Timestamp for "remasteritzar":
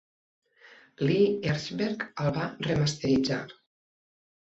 2.69-3.39